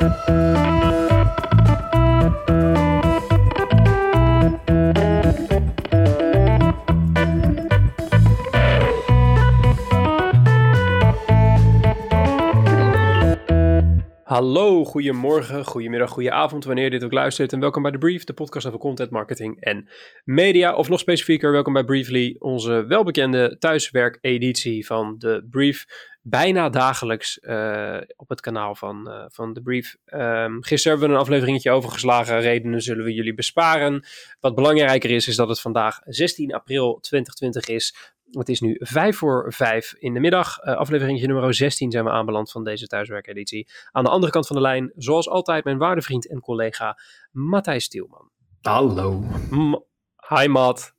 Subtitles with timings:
[0.00, 0.47] Thank you.
[14.38, 17.52] Hallo, goedemorgen, goedemiddag, goedenavond, wanneer je dit ook luistert.
[17.52, 19.88] En welkom bij The Brief, de podcast over content marketing en
[20.24, 20.74] media.
[20.74, 25.86] Of nog specifieker, welkom bij Briefly, onze welbekende thuiswerkeditie van The Brief.
[26.22, 29.96] Bijna dagelijks uh, op het kanaal van, uh, van The Brief.
[30.06, 32.40] Um, gisteren hebben we een afleveringetje overgeslagen.
[32.40, 34.04] Redenen zullen we jullie besparen.
[34.40, 38.14] Wat belangrijker is, is dat het vandaag 16 april 2020 is.
[38.30, 40.58] Het is nu vijf voor vijf in de middag.
[40.64, 43.68] Uh, aflevering nummer 16 zijn we aanbeland van deze thuiswerkeditie.
[43.90, 46.98] Aan de andere kant van de lijn, zoals altijd, mijn waardevriend en collega
[47.30, 48.30] Matthijs Stielman.
[48.60, 49.24] Hallo.
[49.50, 49.74] M
[50.28, 50.94] Hi Matt.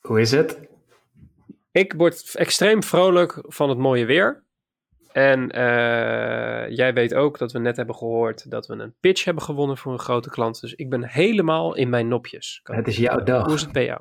[0.00, 0.60] Hoe is het?
[1.70, 4.44] Ik word extreem vrolijk van het mooie weer.
[5.12, 9.42] En uh, jij weet ook dat we net hebben gehoord dat we een pitch hebben
[9.42, 10.60] gewonnen voor een grote klant.
[10.60, 12.60] Dus ik ben helemaal in mijn nopjes.
[12.62, 13.44] Het is jouw dag.
[13.44, 14.00] Hoe is het bij jou?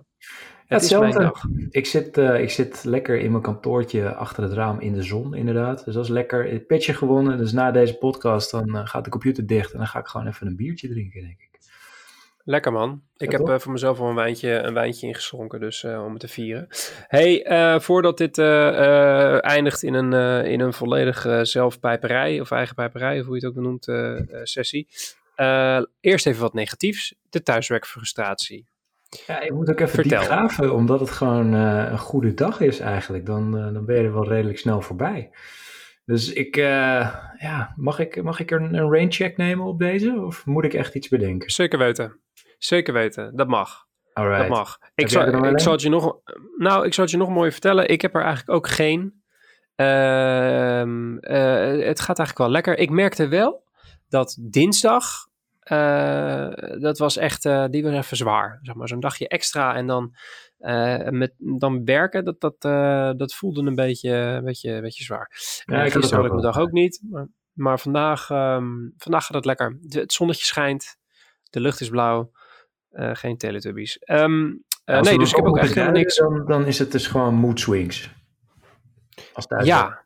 [0.67, 1.33] Ja, hetzelfde.
[1.69, 5.33] Ik zit, uh, ik zit lekker in mijn kantoortje achter het raam in de zon,
[5.33, 5.85] inderdaad.
[5.85, 6.51] Dus dat is lekker.
[6.51, 7.37] Het pitje gewonnen.
[7.37, 10.27] Dus na deze podcast dan uh, gaat de computer dicht en dan ga ik gewoon
[10.27, 11.59] even een biertje drinken, denk ik.
[12.43, 13.01] Lekker man.
[13.17, 16.19] Ik ja, heb uh, voor mezelf al een wijntje, een wijntje ingeschonken, dus om het
[16.19, 16.67] te vieren.
[17.07, 17.45] Hey,
[17.81, 23.45] voordat dit eindigt in een, in een volledig zelfpijperij, of eigen pijperij, of hoe je
[23.45, 23.83] het ook benoemt,
[24.43, 24.87] sessie.
[25.99, 27.15] eerst even wat negatiefs.
[27.29, 28.65] De thuiswerkfrustratie.
[29.27, 30.19] Ja, je moet ook even Vertel.
[30.19, 33.25] diep graven, omdat het gewoon uh, een goede dag is eigenlijk.
[33.25, 35.29] Dan, uh, dan ben je er wel redelijk snel voorbij.
[36.05, 39.79] Dus ik, uh, ja, mag ik, mag ik er een, een rain check nemen op
[39.79, 40.21] deze?
[40.25, 41.49] Of moet ik echt iets bedenken?
[41.51, 42.19] Zeker weten.
[42.57, 43.35] Zeker weten.
[43.35, 43.85] Dat mag.
[44.13, 44.39] Alright.
[44.39, 44.77] Dat mag.
[44.95, 46.17] Ik zal, ik zal het je nog,
[46.57, 47.89] nou, ik zal het je nog mooi vertellen.
[47.89, 49.21] Ik heb er eigenlijk ook geen.
[51.85, 52.77] het gaat eigenlijk wel lekker.
[52.77, 53.63] Ik merkte wel
[54.07, 55.27] dat dinsdag
[56.79, 58.59] dat was echt, uh, die was even zwaar.
[58.61, 60.15] Zeg maar, zo'n dagje extra en dan,
[60.59, 62.61] uh, met, dan werken, dat, dat,
[63.19, 65.29] dat voelde een beetje, een beetje, een beetje zwaar.
[65.65, 69.45] Ja, gisteren had ik mijn dag ook niet, maar, maar vandaag, um, vandaag gaat het
[69.45, 69.77] lekker.
[69.81, 70.97] De, het zonnetje schijnt,
[71.49, 72.31] de lucht is blauw,
[72.91, 73.99] geen teletubbies.
[74.05, 76.15] Um, nee, dus ik heb ook echt niks.
[76.15, 78.09] Dan, dan is het dus gewoon mood swings.
[79.33, 80.05] Als ja.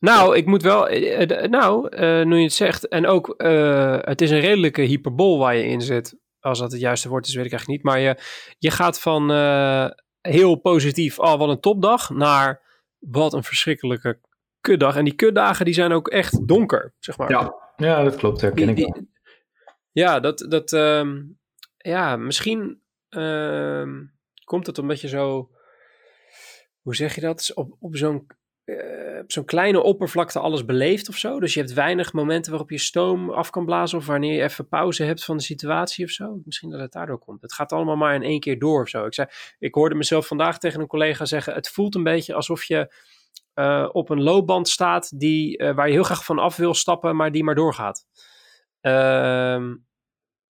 [0.00, 0.92] Nou, ik moet wel.
[0.92, 2.88] Uh, nou, uh, nu je het zegt.
[2.88, 6.18] En ook, uh, het is een redelijke hyperbool waar je in zit.
[6.40, 7.92] Als dat het juiste woord is, weet ik eigenlijk niet.
[7.92, 8.16] Maar je,
[8.58, 9.30] je gaat van
[10.20, 12.62] heel positief, oh wat een topdag, naar
[12.98, 14.20] wat een verschrikkelijke
[14.60, 14.96] kutdag.
[14.96, 17.30] En die kutdagen die zijn ook echt donker, zeg maar.
[17.30, 19.06] Ja, ja dat klopt, herken ik wel.
[19.92, 21.38] Ja, dat, dat um,
[21.76, 25.50] ja, misschien um, komt het omdat je zo,
[26.80, 28.26] hoe zeg je dat, op, op zo'n
[29.22, 31.40] op zo'n kleine oppervlakte alles beleeft of zo.
[31.40, 34.68] Dus je hebt weinig momenten waarop je stoom af kan blazen of wanneer je even
[34.68, 36.40] pauze hebt van de situatie of zo.
[36.44, 37.42] Misschien dat het daardoor komt.
[37.42, 39.06] Het gaat allemaal maar in één keer door of zo.
[39.06, 39.28] Ik, zei,
[39.58, 42.94] ik hoorde mezelf vandaag tegen een collega zeggen, het voelt een beetje alsof je
[43.54, 47.16] uh, op een loopband staat die, uh, waar je heel graag van af wil stappen,
[47.16, 48.06] maar die maar doorgaat.
[48.80, 49.72] Ehm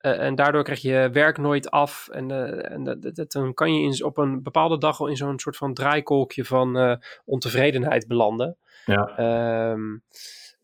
[0.02, 2.08] uh, en daardoor krijg je werk nooit af.
[2.12, 5.16] En, uh, en dat, dat, dan kan je in, op een bepaalde dag al in
[5.16, 6.94] zo'n soort van draaikolkje van uh,
[7.24, 8.56] ontevredenheid belanden.
[8.84, 9.70] Ja.
[9.70, 10.02] Um,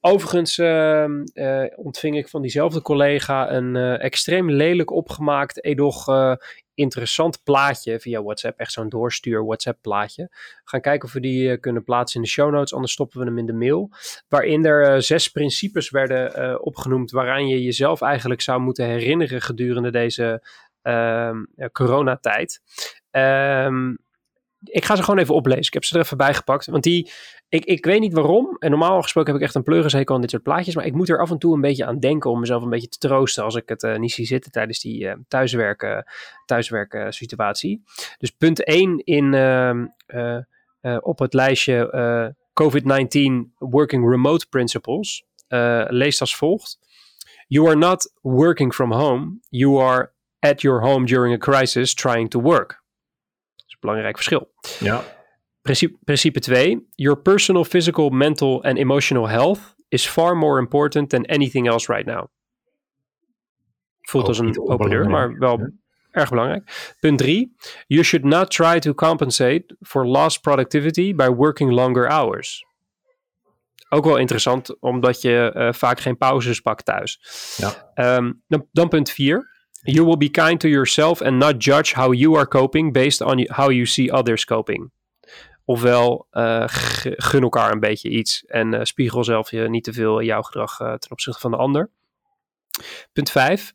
[0.00, 1.24] overigens ehm,
[1.76, 6.06] ontving ik van diezelfde collega een extreem lelijk opgemaakt, edoch
[6.76, 8.59] interessant plaatje via WhatsApp.
[8.59, 10.31] Echt zo'n doorstuur WhatsApp plaatje.
[10.64, 12.75] Gaan kijken of we die uh, kunnen plaatsen in de show notes.
[12.75, 13.91] Anders stoppen we hem in de mail.
[14.28, 17.10] Waarin er uh, zes principes werden uh, opgenoemd.
[17.10, 20.47] Waaraan je jezelf eigenlijk zou moeten herinneren gedurende deze
[20.82, 22.60] ehm, coronatijd.
[23.10, 23.98] Um,
[24.62, 25.62] ik ga ze gewoon even oplezen.
[25.62, 26.66] Ik heb ze er even bij gepakt.
[26.66, 27.10] Want die,
[27.49, 28.57] ik, ik weet niet waarom.
[28.59, 30.75] En normaal gesproken heb ik echt een pleurishekel aan dit soort plaatjes.
[30.75, 32.89] Maar ik moet er af en toe een beetje aan denken om mezelf een beetje
[32.89, 36.05] te troosten als ik het uh, niet zie zitten tijdens die uh, thuiswerken,
[36.45, 37.83] thuiswerken situatie.
[38.19, 45.25] Dus punt 1 in, uh, op het lijstje COVID-19 Working Remote Principles
[45.89, 46.78] leest als volgt.
[47.49, 49.39] You are not working from home.
[49.49, 52.84] You are at your home during a crisis trying to work
[53.87, 54.51] belangrijk verschil.
[54.78, 55.04] Ja.
[55.66, 56.86] Principe, principe 2.
[56.95, 62.07] Your personal, physical, mental and emotional health is far more important than anything else right
[62.07, 62.28] now.
[64.03, 65.71] Voelt Ook als een open deur, maar wel
[66.10, 66.95] erg belangrijk.
[67.01, 67.54] Punt 3.
[67.86, 72.65] You should not try to compensate for lost productivity by working longer hours.
[73.89, 77.21] Ook wel interessant, omdat je uh, vaak geen pauzes pakt thuis.
[77.57, 78.16] Ja.
[78.16, 79.54] Um, dan, dan punt 4.
[79.83, 83.47] You will be kind to yourself and not judge how you are coping based on
[83.48, 84.91] how you see others coping.
[85.68, 86.27] Ofwel,
[87.01, 91.10] gun elkaar een beetje iets en spiegel zelf je niet te veel jouw gedrag ten
[91.10, 91.91] opzichte van de ander.
[93.13, 93.72] Punt 5.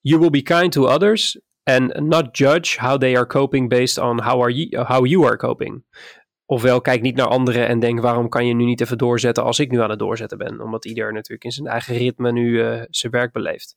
[0.00, 4.22] You will be kind to others and not judge how they are coping based on
[4.22, 5.84] how, are you, how you are coping.
[6.46, 9.58] Ofwel, kijk niet naar anderen en denk waarom kan je nu niet even doorzetten als
[9.58, 10.60] ik nu aan het doorzetten ben.
[10.60, 13.74] Omdat ieder natuurlijk in zijn eigen ritme nu zijn werk beleeft.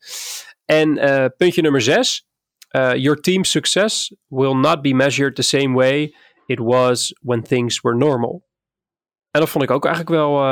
[0.65, 0.93] En
[1.37, 2.25] puntje nummer 6.
[2.71, 6.15] Uh, your team's success will not be measured the same way
[6.45, 8.43] it was when things were normal.
[9.31, 10.45] En dat vond ik ook eigenlijk wel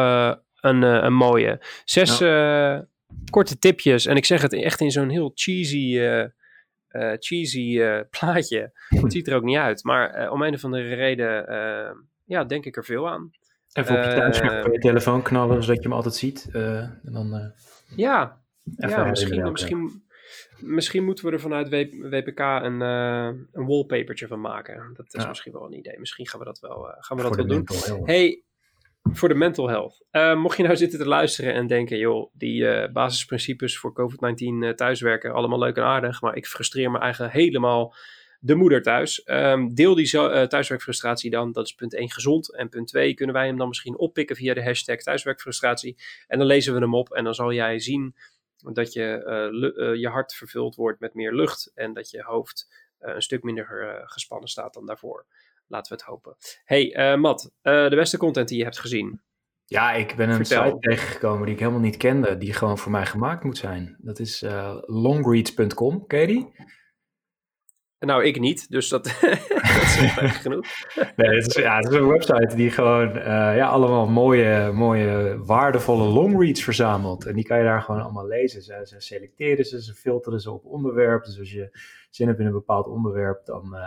[0.62, 1.60] een, een mooie.
[1.86, 2.88] Zes ja.
[3.30, 4.06] korte tipjes.
[4.06, 6.00] En ik zeg het echt in zo'n heel cheesy
[7.20, 8.72] cheesy plaatje.
[9.02, 9.84] Het ziet er ook niet uit.
[9.84, 11.46] Maar om een of andere reden,
[12.26, 13.32] ja, denk ik er veel aan.
[13.74, 16.50] Even op je thuisscherm van je telefoon knallen, zodat je hem altijd ziet.
[16.52, 17.54] en dan,
[17.96, 18.42] ja,
[18.78, 20.04] ja misschien, misschien,
[20.62, 24.94] misschien moeten we er vanuit WPK een, een wallpapertje van maken.
[24.96, 26.00] Dat is misschien wel een idee.
[26.00, 27.66] Misschien gaan we dat wel, gaan we dat wel doen.
[28.06, 28.44] Hey,
[29.04, 30.06] voor de mental health.
[30.12, 34.70] Uh, mocht je nou zitten te luisteren en denken, joh, die basisprincipes voor COVID-19 uh,
[34.70, 37.96] thuiswerken, allemaal leuk en aardig, maar ik frustreer me eigenlijk helemaal
[38.40, 39.22] de moeder thuis.
[39.26, 40.10] Um, deel die
[40.48, 42.56] thuiswerkfrustratie dan, dat is punt 1 gezond.
[42.56, 45.98] En punt 2 kunnen wij hem dan misschien oppikken via de hashtag thuiswerkfrustratie.
[46.28, 48.16] En dan lezen we hem op en dan zal jij zien
[48.64, 53.44] dat je, je hart vervuld wordt met meer lucht en dat je hoofd een stuk
[53.44, 55.26] minder gespannen staat dan daarvoor.
[55.68, 56.36] Laten we het hopen.
[56.64, 59.22] Hey, Matt, de beste content die je hebt gezien.
[59.66, 60.64] Ja, ik ben een Vertel.
[60.64, 63.98] site tegengekomen die ik helemaal niet kende, die gewoon voor mij gemaakt moet zijn.
[64.00, 64.44] Dat is
[64.86, 66.54] longreads.com, ken je die?
[68.00, 69.04] Nou, ik niet, dus dat,
[70.16, 70.66] dat is genoeg.
[71.16, 73.14] nee, het is, ja, het is een website die gewoon
[73.56, 77.26] ja, allemaal mooie, mooie, waardevolle longreads verzamelt.
[77.26, 78.62] En die kan je daar gewoon allemaal lezen.
[78.62, 81.24] Ze, ze selecteren ze, ze filteren ze op onderwerp.
[81.26, 81.78] Dus als je
[82.10, 83.80] zin hebt in een bepaald onderwerp, dan, uh,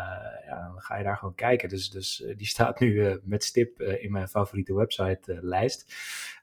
[0.47, 1.69] ja, dan ga je daar gewoon kijken.
[1.69, 5.95] Dus, dus uh, die staat nu uh, met stip in mijn favoriete website lijst.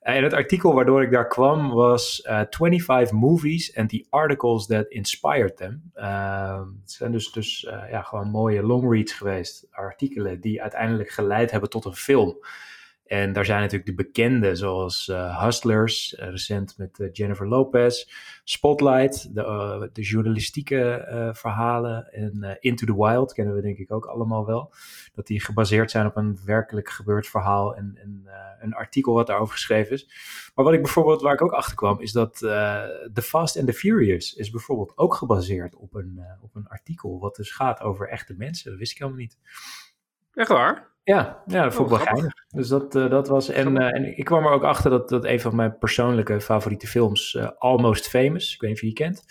[0.02, 5.58] en het artikel waardoor ik daar kwam was 25 movies and the articles that inspired
[5.58, 5.92] them.
[5.94, 7.60] Ehm, het zijn dus, dus
[7.90, 12.38] ja, gewoon mooie long reads geweest, artikelen die uiteindelijk geleid hebben tot een film.
[13.10, 18.06] En daar zijn natuurlijk de bekende, zoals uh, Hustlers, uh, recent met uh, Jennifer Lopez,
[18.44, 24.46] Spotlight, de, de journalistieke verhalen en Into the Wild kennen we denk ik ook allemaal
[24.46, 24.74] wel.
[25.14, 28.30] Dat die gebaseerd zijn op een werkelijk gebeurd verhaal en, en
[28.60, 30.08] een artikel wat daarover geschreven is.
[30.56, 33.74] Maar wat ik bijvoorbeeld, waar ik ook achter kwam, is dat The Fast and the
[33.74, 38.34] Furious is bijvoorbeeld ook gebaseerd op een, op een artikel wat dus gaat over echte
[38.38, 38.70] mensen.
[38.70, 39.38] Dat wist ik helemaal niet.
[40.34, 40.90] Echt waar?
[41.10, 42.34] Ja, ja dat vond ik oh, wel geinig.
[42.50, 43.50] Dus dat, uh, dat was.
[43.50, 46.88] En, uh, en ik kwam er ook achter dat, dat een van mijn persoonlijke favoriete
[46.88, 49.26] films, uh, Almost Famous, ik weet niet of je die kent.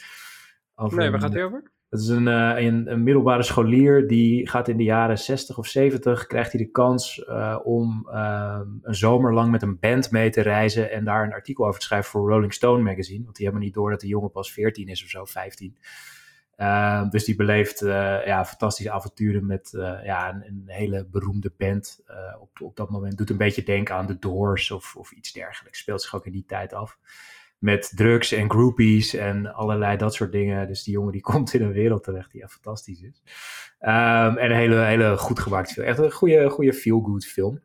[0.75, 1.73] Over nee, waar gaat het over?
[1.89, 6.27] Het is een, een, een, middelbare scholier die gaat in de jaren 60 of 70,
[6.27, 7.25] krijgt hij de kans
[7.63, 11.67] om ehm, een zomer lang met een band mee te reizen en daar een artikel
[11.67, 13.25] over te schrijven voor Rolling Stone magazine.
[13.25, 15.77] Want die hebben niet door dat de jongen pas 14 is of zo, 15.
[16.61, 21.53] Uh, dus die beleeft uh, ja, fantastische avonturen met uh, ja, een, een, hele beroemde
[21.57, 22.03] band.
[22.07, 25.33] Eh, op, op dat moment doet een beetje denken aan The Doors of, of iets
[25.33, 25.79] dergelijks.
[25.79, 26.99] Speelt zich ook in die tijd af.
[27.59, 30.67] Met drugs en groupies en allerlei dat soort dingen.
[30.67, 33.23] Dus die jongen die komt in een wereld terecht die ja, fantastisch is.
[33.81, 35.87] Um, en een hele, hele goed gemaakt film.
[35.87, 37.61] Echt een goede, goede feel-good film.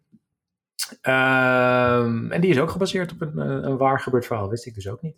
[1.02, 4.50] Um, en die is ook gebaseerd op een, een waar gebeurd verhaal.
[4.50, 5.16] Wist ik dus ook niet.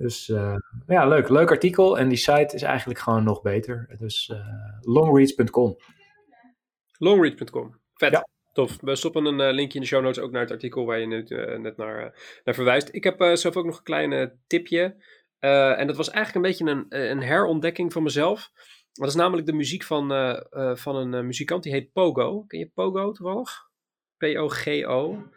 [0.00, 1.28] Dus uh, ja, leuk.
[1.28, 1.98] Leuk artikel.
[1.98, 3.96] En die site is eigenlijk gewoon nog beter.
[3.98, 4.38] Dus uh,
[4.80, 5.76] longreads.com.
[6.98, 7.80] Longreads.com.
[7.94, 8.10] Vet.
[8.10, 8.28] Ja.
[8.52, 8.78] Tof.
[8.80, 11.06] We stoppen een uh, linkje in de show notes ook naar het artikel waar je
[11.06, 11.22] nu,
[11.58, 11.96] net naar,
[12.44, 12.88] naar verwijst.
[12.92, 14.96] Ik heb zelf ook nog een klein tipje.
[15.38, 18.50] en dat was eigenlijk een beetje een, een herontdekking van mezelf.
[18.92, 20.08] Dat is namelijk de muziek van,
[20.74, 22.44] van een muzikant die heet Pogo.
[22.46, 23.69] Ken je Pogo toevallig?
[24.20, 25.28] P-O-G-O.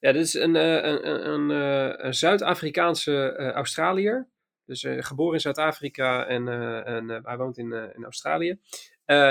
[0.00, 4.28] Ja, dit is een, eh, een, een, een, eh, Zuid-Afrikaanse uh, Australiër.
[4.64, 6.48] Dus geboren in Zuid-Afrika en,
[6.84, 8.58] en hij woont in, in Australië.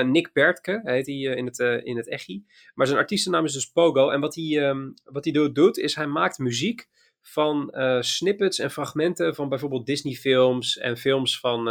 [0.06, 2.46] Nick Bertke heet hij in, het, in het echi.
[2.74, 4.10] Maar zijn artiestennaam is dus Pogo.
[4.10, 6.88] En wat hij, um, wat hij doet, is hij maakt muziek
[7.22, 11.66] van snippets en fragmenten van bijvoorbeeld Disney-films en films van,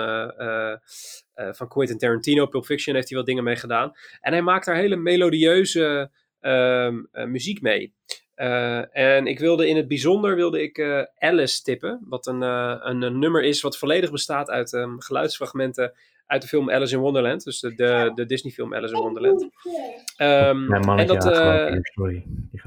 [1.34, 2.46] van Quentin Tarantino.
[2.46, 3.92] Pulp Fiction heeft hij wel dingen mee gedaan.
[4.20, 6.10] En hij maakt daar hele melodieuze
[6.46, 7.94] Ehm, eh, muziek mee.
[8.34, 13.18] Eh, en ik wilde in het bijzonder wilde ik uh, Alice tippen, wat een, een,
[13.18, 15.92] nummer is wat volledig bestaat uit um, geluidsfragmenten
[16.26, 17.44] uit de film Alice in Wonderland.
[17.44, 19.42] Dus de, de, de Disney film Alice in Wonderland.
[19.42, 21.74] Um, en dat, uh,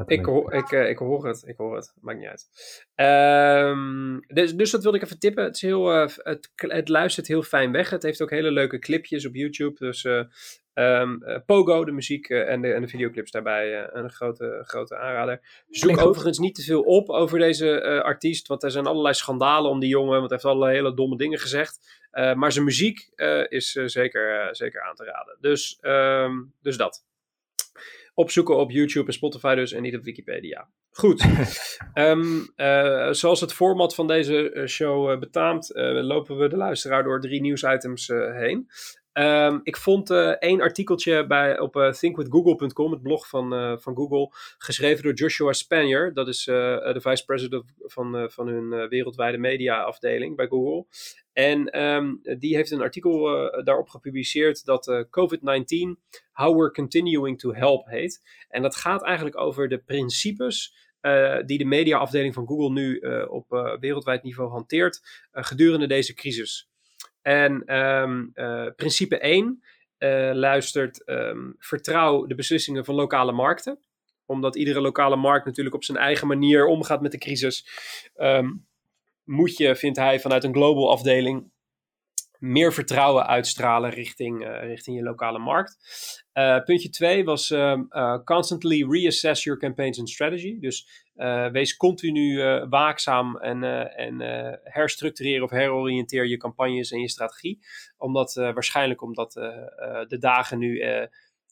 [0.05, 2.47] ik, hoor, ik, uh, ik hoor het, ik hoor het, maakt niet uit.
[3.65, 5.43] Um, dus, dus dat wilde ik even tippen.
[5.43, 7.89] Het, is heel, uh, het, het luistert heel fijn weg.
[7.89, 9.75] Het heeft ook hele leuke clipjes op YouTube.
[9.79, 10.07] Dus
[10.73, 15.63] Um, Pogo, de muziek en, de, en de videoclips daarbij, een grote, grote aanrader.
[15.69, 19.79] Zoek overigens niet te veel op over deze artiest, want er zijn allerlei schandalen om
[19.79, 21.98] die jongen, want hij heeft allerlei hele domme dingen gezegd.
[22.11, 23.09] Maar zijn muziek
[23.47, 25.37] is zeker, zeker aan te raden.
[25.39, 27.05] Dus, um, dus dat
[28.13, 30.69] opzoeken op YouTube en Spotify dus en niet op Wikipedia.
[30.89, 31.25] Goed.
[31.93, 32.47] um,
[33.21, 38.07] zoals het format van deze eh, show betaamt, lopen we de luisteraar door drie nieuwsitems
[38.07, 38.69] heen.
[39.19, 40.09] Um, ik vond
[40.39, 46.13] één artikeltje bij, op thinkwithgoogle.com, het blog van, van Google, geschreven door Joshua Spanier.
[46.13, 50.85] Dat is de vice president van, van hun wereldwijde media afdeling bij Google.
[51.39, 55.99] En um, die heeft een artikel uh, daarop gepubliceerd dat uh, COVID-19
[56.31, 58.21] How We're Continuing to Help heet.
[58.49, 63.77] En dat gaat eigenlijk over de principes uh, die de mediaafdeling van Google nu op
[63.79, 66.68] wereldwijd niveau hanteert gedurende deze crisis.
[67.29, 68.31] En um,
[68.75, 69.63] principe 1
[70.33, 73.79] luistert: um, vertrouw de beslissingen van lokale markten.
[74.25, 77.67] Omdat iedere lokale markt natuurlijk op zijn eigen manier omgaat met de crisis.
[78.17, 78.67] Um,
[79.23, 81.51] moet je, vindt hij, vanuit een global afdeling
[82.39, 85.77] meer vertrouwen uitstralen richting, uh, richting je lokale markt.
[86.33, 90.59] Uh, puntje 2 was uh, constantly reassess your campaigns and strategy.
[90.59, 91.07] Dus
[91.51, 93.63] wees continu waakzaam en,
[93.95, 94.19] en
[94.63, 97.59] herstructureer of heroriënteer je campagnes en je strategie.
[97.97, 99.33] Omdat waarschijnlijk omdat
[100.07, 100.81] de dagen nu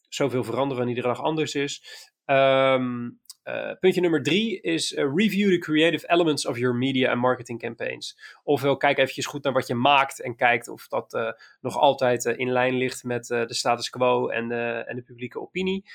[0.10, 1.84] zoveel veranderen en iedere dag anders is.
[2.25, 7.22] Um, uh, puntje nummer drie is uh, review the creative elements of your media and
[7.22, 8.18] marketing campaigns.
[8.44, 12.25] Ofwel kijk eventjes goed naar wat je maakt en kijkt of dat uh, nog altijd
[12.25, 14.51] in lijn ligt met de status quo en,
[14.88, 15.86] en de publieke opinie.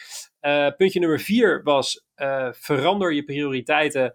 [0.77, 2.07] puntje nummer vier was
[2.51, 4.15] verander je prioriteiten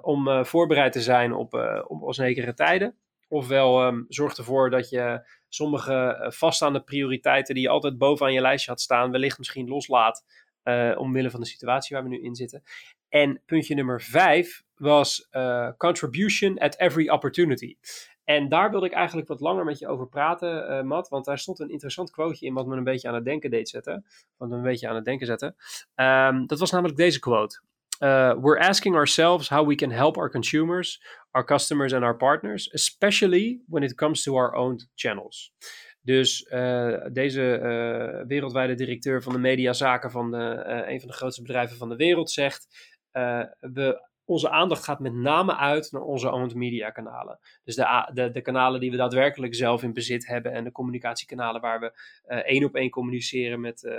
[0.00, 1.54] om voorbereid te zijn op,
[1.86, 2.96] op onzekere tijden.
[3.28, 8.70] Ofwel um, zorg ervoor dat je sommige vaststaande prioriteiten die je altijd bovenaan je lijstje
[8.70, 10.24] had staan, wellicht misschien loslaat
[10.64, 12.62] uh, omwille van de situatie waar we nu in zitten.
[13.08, 17.76] En puntje nummer vijf was uh, contribution at every opportunity.
[18.24, 21.08] En daar wilde ik eigenlijk wat langer met je over praten, uh, Matt.
[21.08, 23.68] Want daar stond een interessant quoteje in wat me een beetje aan het denken deed
[23.68, 24.06] zetten.
[24.36, 25.54] Wat me een beetje aan het denken zette.
[25.94, 27.60] Um, dat was namelijk deze quote.
[28.40, 33.62] We're asking ourselves how we can help our consumers, our customers and our partners, especially
[33.66, 35.52] when it comes to our own channels.
[36.02, 41.14] Dus uh, deze uh, wereldwijde directeur van de mediazaken van de, uh, een van de
[41.14, 42.90] grootste bedrijven van de wereld zegt:
[43.60, 47.38] we, onze aandacht gaat met name uit naar onze owned media kanalen.
[47.64, 51.60] Dus de, de, de, kanalen die we daadwerkelijk zelf in bezit hebben en de communicatiekanalen
[51.60, 51.92] waar we
[52.42, 53.90] één op één communiceren met,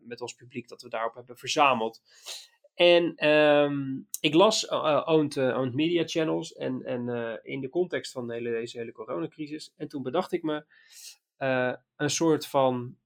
[0.00, 2.02] met ons publiek dat we daarop hebben verzameld.
[2.74, 8.42] En um, ik las owned, owned, Media Channels en, en in de context van de
[8.42, 9.72] deze hele coronacrisis.
[9.76, 10.64] En toen bedacht ik me,
[11.42, 12.96] uh, een soort van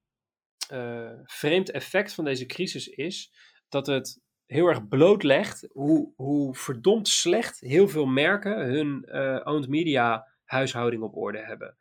[0.71, 3.33] uh, vreemd effect van deze crisis is
[3.69, 9.69] dat het heel erg blootlegt hoe, hoe verdomd slecht heel veel merken hun uh, owned
[9.69, 11.77] media huishouding op orde hebben.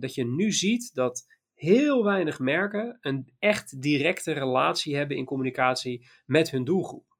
[0.00, 6.08] dat je nu ziet dat heel weinig merken een echt directe relatie hebben in communicatie
[6.26, 7.16] met hun doelgroep.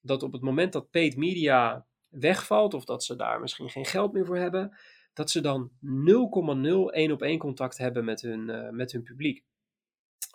[0.00, 4.12] Dat op het moment dat paid media wegvalt of dat ze daar misschien geen geld
[4.12, 4.76] meer voor hebben,
[5.16, 9.44] dat ze dan 0,0 één op één contact hebben met hun, uh, met hun publiek.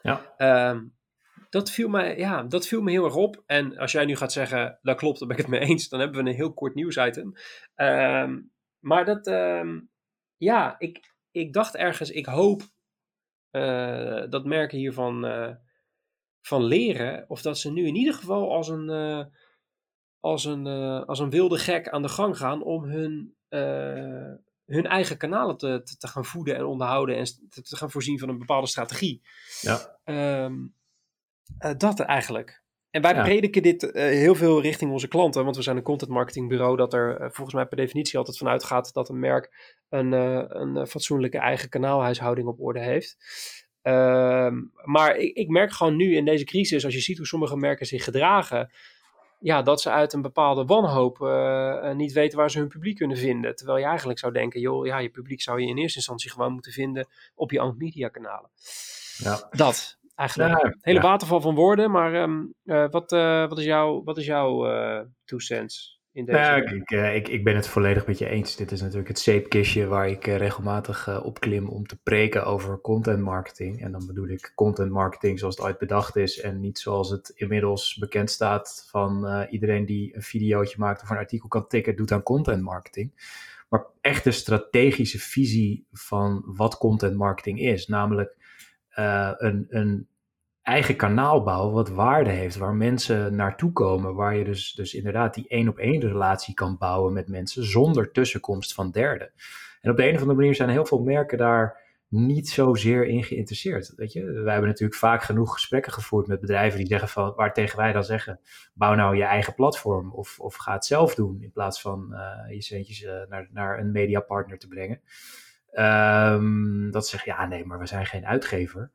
[0.01, 0.33] Ja.
[0.69, 0.97] Um,
[1.49, 3.43] dat, viel me, ja, dat viel me heel erg op.
[3.45, 5.99] En als jij nu gaat zeggen, dat klopt, daar ben ik het mee eens, dan
[5.99, 7.33] hebben we een heel kort nieuwsitem.
[7.75, 9.89] Um, maar dat, um,
[10.37, 12.61] ja, ik, ik dacht ergens, ik hoop
[13.51, 15.55] uh, dat merken hiervan uh,
[16.41, 19.25] van leren, of dat ze nu in ieder geval als een, uh,
[20.19, 20.67] als een,
[21.05, 23.35] als een wilde gek aan de gang gaan om hun
[24.71, 28.19] hun eigen kanalen te, te, te, gaan voeden en onderhouden en te, te, gaan voorzien
[28.19, 29.21] van een bepaalde strategie.
[29.61, 29.99] Ja.
[30.43, 30.75] Um,
[31.59, 32.63] uh, dat eigenlijk.
[32.89, 33.23] En wij ja.
[33.23, 36.77] prediken dit uh, heel veel richting onze klanten, want we zijn een content marketing bureau
[36.77, 40.87] dat er uh, volgens mij per definitie altijd vanuit gaat dat een merk een, een
[40.87, 43.17] fatsoenlijke eigen kanaalhuishouding op orde heeft.
[43.83, 47.57] Um, maar ik, ik merk gewoon nu in deze crisis, als je ziet hoe sommige
[47.57, 48.71] merken zich gedragen,
[49.41, 53.17] ja, dat ze uit een bepaalde wanhoop uh, niet weten waar ze hun publiek kunnen
[53.17, 53.55] vinden.
[53.55, 56.53] Terwijl je eigenlijk zou denken, joh, ja, je publiek zou je in eerste instantie gewoon
[56.53, 58.49] moeten vinden op je own media kanalen.
[59.17, 59.47] Ja.
[59.49, 60.63] Dat, eigenlijk.
[60.63, 61.05] Ja, Hele ja.
[61.05, 64.63] waterval van woorden, maar um, uh, wat, uh, wat is jouw, wat is jouw
[65.25, 66.00] two cents?
[66.13, 68.55] In deze nou, ik, uh, ik, ik ben het volledig met je eens.
[68.55, 72.45] Dit is natuurlijk het zeepkistje waar ik uh, regelmatig uh, op klim om te preken
[72.45, 73.81] over content marketing.
[73.81, 77.31] En dan bedoel ik content marketing zoals het ooit bedacht is en niet zoals het
[77.35, 82.11] inmiddels bekend staat van iedereen die een videootje maakt of een artikel kan tikken, doet
[82.11, 83.11] aan content marketing.
[83.69, 87.87] Maar echt de strategische visie van wat content marketing is.
[87.87, 88.35] Namelijk
[89.37, 90.07] een, een
[90.63, 95.33] eigen kanaal bouwen wat waarde heeft, waar mensen naartoe komen, waar je dus, dus inderdaad
[95.33, 99.31] die één op één relatie kan bouwen met mensen zonder tussenkomst van derden.
[99.81, 103.23] En op de een of andere manier zijn heel veel merken daar niet zozeer in
[103.23, 103.93] geïnteresseerd.
[103.95, 104.23] Weet je?
[104.23, 107.91] Wij hebben natuurlijk vaak genoeg gesprekken gevoerd met bedrijven die zeggen van, waar tegen wij
[107.91, 108.39] dan zeggen,
[108.73, 112.55] bouw nou je eigen platform of, of ga het zelf doen in plaats van uh,
[112.55, 115.01] je centjes uh, naar, naar een mediapartner te brengen.
[115.73, 118.91] Um, dat ze zeggen, ja nee, maar we zijn geen uitgever.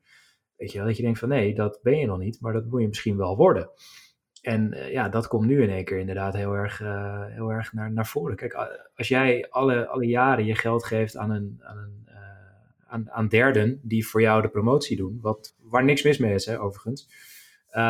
[0.57, 2.81] Weet je dat je denkt van nee, dat ben je nog niet, maar dat moet
[2.81, 3.69] je misschien wel worden.
[4.41, 7.73] En uh, ja, dat komt nu in één keer inderdaad heel erg, uh, heel erg
[7.73, 8.35] naar, naar voren.
[8.35, 8.53] Kijk,
[8.95, 12.15] als jij alle, alle jaren je geld geeft aan, een, aan, een, uh,
[12.87, 16.45] aan, aan derden die voor jou de promotie doen, wat, waar niks mis mee is
[16.45, 17.09] hè, overigens.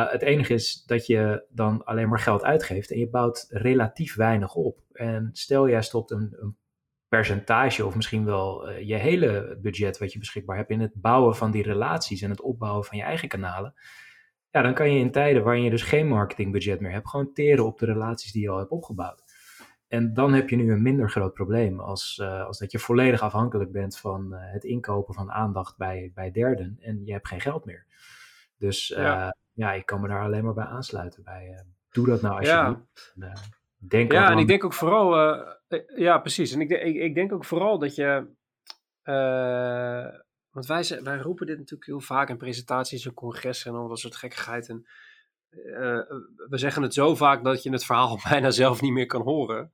[0.10, 4.56] het enige is dat je dan alleen maar geld uitgeeft en je bouwt relatief weinig
[4.56, 4.80] op.
[4.92, 6.56] En stel jij stopt een, een
[7.08, 11.36] percentage of misschien wel uh, je hele budget wat je beschikbaar hebt in het bouwen
[11.36, 13.74] van die relaties en het opbouwen van je eigen kanalen.
[14.52, 17.66] Ja, dan kan je in tijden waarin je dus geen marketingbudget meer hebt, gewoon teren
[17.66, 19.24] op de relaties die je al hebt opgebouwd.
[19.88, 23.22] En dan heb je nu een minder groot probleem als, uh, als dat je volledig
[23.22, 27.42] afhankelijk bent van uh, het inkopen van aandacht bij, bij derden en je hebt geen
[27.42, 27.86] geld meer.
[28.58, 29.36] Dus ja.
[29.54, 31.24] ja, ik kan me daar alleen maar bij aansluiten.
[31.24, 33.14] Bij, doe dat nou alsjeblieft.
[33.16, 33.34] Ja.
[33.80, 35.38] Denk ja, en ik denk ook vooral,
[35.70, 38.36] uh, ja precies, en ik, ik, ik, denk ook vooral dat je,
[39.04, 40.06] uh,
[40.50, 44.00] want wij, wij roepen dit natuurlijk heel vaak in presentaties en congressen en al dat
[44.00, 44.70] soort gekkigheid.
[44.70, 44.88] En
[45.50, 46.00] uh,
[46.50, 49.72] we zeggen het zo vaak dat je het verhaal bijna zelf niet meer kan horen.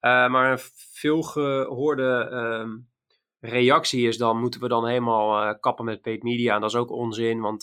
[0.00, 0.58] maar een
[0.92, 6.54] veel gehoorde uh, reactie is dan, moeten we dan helemaal kappen met paid media?
[6.54, 7.62] En dat is ook onzin, want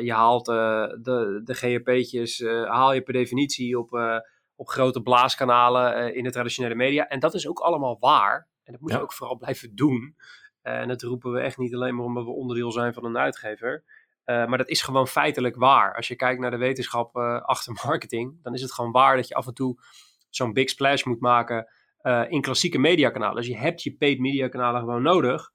[0.00, 3.90] je haalt de, de haal je per definitie op
[4.56, 7.08] op grote blaaskanalen uh, in de traditionele media.
[7.08, 8.48] En dat is ook allemaal waar.
[8.62, 10.16] En dat moeten we ook vooral blijven doen.
[10.62, 13.18] Uh, en dat roepen we echt niet alleen maar omdat we onderdeel zijn van een
[13.18, 13.84] uitgever.
[14.24, 15.94] Uh, maar dat is gewoon feitelijk waar.
[15.94, 19.34] Als je kijkt naar de wetenschap achter marketing, dan is het gewoon waar dat je
[19.34, 19.80] af en toe
[20.30, 21.68] zo'n big splash moet maken
[22.28, 23.36] in klassieke mediakanalen.
[23.36, 25.52] Dus je hebt je paid mediakanalen gewoon nodig.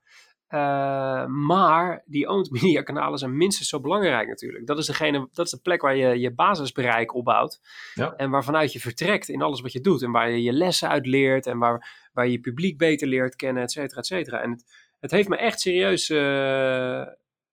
[0.53, 4.67] Uh, maar die owned media kanalen zijn minstens zo belangrijk natuurlijk.
[4.67, 7.61] Dat is, degene, dat is de plek waar je je basisbereik opbouwt.
[7.93, 8.13] Ja.
[8.15, 10.01] En waarvanuit je vertrekt in alles wat je doet.
[10.01, 11.45] En waar je je lessen uit leert.
[11.45, 14.41] En waar, waar je je publiek beter leert kennen, et cetera, et cetera.
[14.41, 14.63] En het,
[14.99, 16.09] het heeft me echt serieus...
[16.09, 17.05] Uh,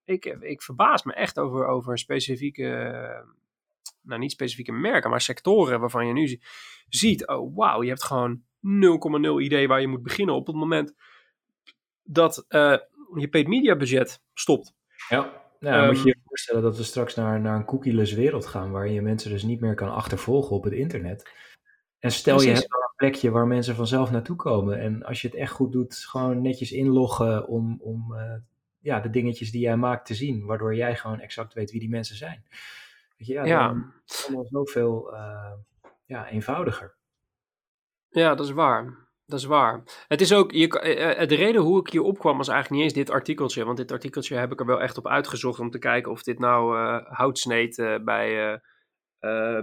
[0.05, 2.64] ik, ik verbaas me echt over, over specifieke...
[4.03, 6.40] nou, niet specifieke merken, maar sectoren waarvan je nu
[6.88, 7.27] ziet...
[7.27, 10.94] Oh, wauw, je hebt gewoon 0,0 idee waar je moet beginnen op het moment
[12.09, 12.77] dat uh,
[13.14, 14.75] je paid media budget stopt.
[15.09, 18.47] Ja, nou, um, moet je je voorstellen dat we straks naar, naar een cookieless wereld
[18.47, 21.31] gaan, waar je mensen dus niet meer kan achtervolgen op het internet.
[21.99, 22.53] En stel precies.
[22.53, 24.81] je hebt een plekje waar mensen vanzelf naartoe komen.
[24.81, 28.35] En als je het echt goed doet, gewoon netjes inloggen om, om uh,
[28.79, 30.44] ja, de dingetjes die jij maakt te zien.
[30.44, 32.44] Waardoor jij gewoon exact weet wie die mensen zijn.
[33.16, 33.68] Weet je, ja, ja.
[33.68, 35.53] dan is het allemaal zoveel uh,
[36.05, 36.97] ja, eenvoudiger.
[38.09, 39.08] Ja, dat is waar.
[39.29, 39.83] Dat is waar.
[40.07, 40.67] Het is ook, je,
[41.21, 43.64] uh, de reden hoe ik hier opkwam was eigenlijk niet eens dit artikeltje.
[43.64, 46.38] Want dit artikeltje heb ik er wel echt op uitgezocht om te kijken of dit
[46.38, 48.61] nou uh, hout sneed bij,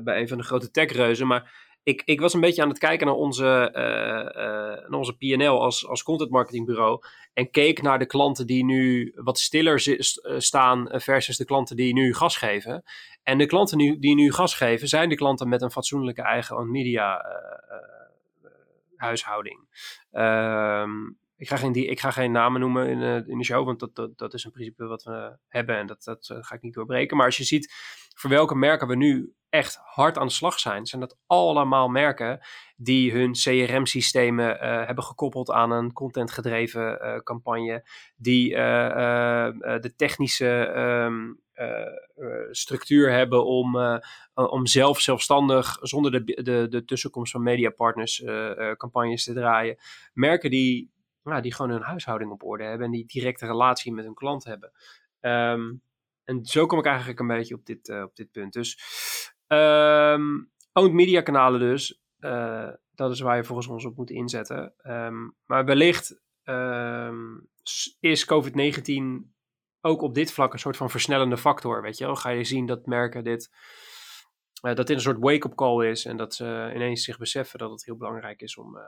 [0.04, 1.28] bij een van de grote techreuzen.
[1.28, 3.70] Maar ik, ik was een beetje aan het kijken naar onze,
[4.88, 7.00] naar onze PNL als, als content marketingbureau.
[7.34, 9.82] En keek naar de klanten die nu wat stiller
[10.38, 12.84] staan versus de klanten die nu gas geven.
[13.24, 16.72] En de klanten nu, die nu gas geven zijn de klanten met een fatsoenlijke eigen
[16.72, 17.26] media
[18.98, 19.60] huishouding.
[20.12, 23.66] Um, ik, ga geen, die, ik ga geen namen noemen in, uh, in de show,
[23.66, 26.56] want dat, dat, dat is een principe wat we hebben en dat, dat uh, ga
[26.56, 27.18] ik niet doorbreken.
[27.18, 27.74] Maar als je ziet
[28.16, 32.40] voor welke merken we nu echt hard aan de slag zijn, zijn dat allemaal merken
[32.76, 41.44] die hun CRM-systemen uh, hebben gekoppeld aan een contentgedreven uh, campagne, die de technische um,
[42.52, 43.78] structuur hebben om,
[44.34, 48.24] om zelf zelfstandig, zonder de, de, de tussenkomst van mediapartners,
[48.78, 49.78] campagnes te draaien.
[50.14, 50.92] Merken die,
[51.24, 54.44] nou, die gewoon hun huishouding op orde hebben en die directe relatie met hun klant
[54.44, 54.72] hebben.
[55.22, 55.82] Um,
[56.24, 58.54] en zo kom ik eigenlijk een beetje op dit, op dit punt.
[58.54, 58.78] Dus
[59.48, 62.02] Um, owned media kanalen dus.
[62.96, 64.74] Dat is waar je volgens ons op moet inzetten.
[64.84, 66.22] Um, maar wellicht
[68.00, 69.35] is COVID-19
[69.86, 71.82] ook op dit vlak een soort van versnellende factor.
[71.82, 72.16] Weet je wel?
[72.16, 73.50] Ga je zien dat merken dit,
[74.64, 76.06] uh, dat dit een soort wake-up call is.
[76.06, 78.82] En dat ze ineens zich beseffen dat het heel belangrijk is om, uh,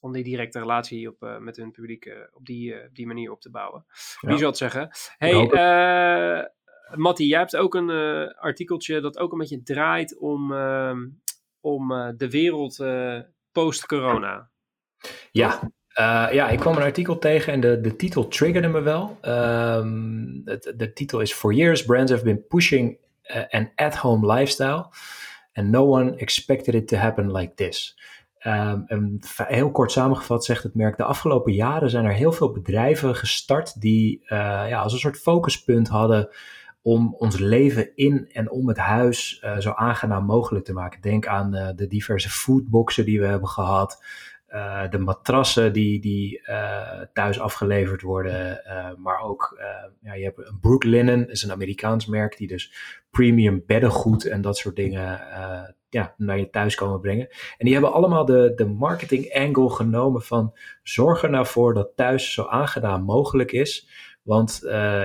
[0.00, 3.84] om die directe relatie op, met hun publiek op die, die manier op te bouwen.
[4.20, 4.28] Ja.
[4.28, 4.90] Wie zal het zeggen?
[5.16, 6.50] Hey,
[6.94, 7.90] Matti, jij hebt ook een
[8.34, 10.96] artikeltje dat ook een beetje draait om, uh,
[11.60, 12.84] om de wereld
[13.52, 14.50] post-corona.
[15.30, 15.70] Ja,
[16.32, 19.18] ja, ik kwam een artikel tegen en de, de titel triggerde me wel.
[19.22, 20.44] Um,
[20.76, 22.98] de titel is For years brands have been pushing
[23.50, 24.86] an at-home lifestyle
[25.52, 27.98] and no one expected it to happen like this.
[28.38, 33.14] En heel kort samengevat zegt het merk, de afgelopen jaren zijn er heel veel bedrijven
[33.14, 34.28] gestart die uh,
[34.68, 36.28] ja, als een soort focuspunt hadden
[36.82, 41.00] om ons leven in en om het huis zo aangenaam mogelijk te maken.
[41.00, 44.04] Denk aan de diverse foodboxen die we hebben gehad,
[44.90, 46.42] de matrassen die, die
[47.12, 48.62] thuis afgeleverd worden,
[48.98, 49.60] maar ook,
[50.00, 52.72] ja, je hebt een Brooklinen, is een Amerikaans merk die dus
[53.10, 55.20] premium beddengoed en dat soort dingen
[55.88, 57.28] ja, naar je thuis komen brengen.
[57.28, 61.92] En die hebben allemaal de, de marketing angle genomen van zorg er nou voor dat
[61.96, 63.88] thuis zo aangenaam mogelijk is.
[64.22, 64.58] Want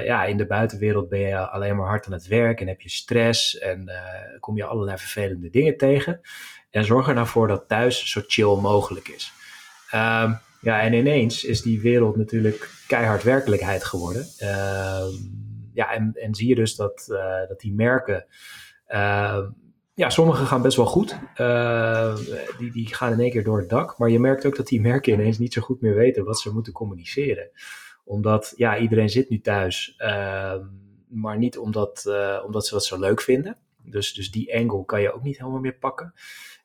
[0.03, 2.89] ja, in de buitenwereld ben je alleen maar hard aan het werk en heb je
[2.89, 3.91] stress en
[4.39, 6.21] kom je allerlei vervelende dingen tegen.
[6.75, 9.33] En zorg er nou voor dat thuis zo chill mogelijk is.
[9.93, 14.25] Um, ja, en ineens is die wereld natuurlijk keihard werkelijkheid geworden.
[14.39, 15.05] Uh,
[15.73, 18.25] ja, en, en zie je dus dat, uh, dat die merken
[18.87, 19.45] ehm,
[19.93, 21.19] ja, sommige gaan best wel goed.
[21.37, 22.15] Uh,
[22.57, 23.97] die, die gaan in één keer door het dak.
[23.97, 26.53] Maar je merkt ook dat die merken ineens niet zo goed meer weten wat ze
[26.53, 27.49] moeten communiceren.
[28.03, 29.95] Omdat, ja, iedereen zit nu thuis.
[29.97, 30.55] Uh,
[31.07, 33.57] maar niet omdat, uh, omdat ze dat zo leuk vinden.
[33.83, 36.13] Dus, dus die angle kan je ook niet helemaal meer pakken.